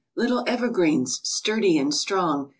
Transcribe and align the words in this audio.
little 0.15 0.43
evergreens, 0.47 1.21
Sturdy 1.23 1.77
and 1.77 1.93
strong! 1.93 2.49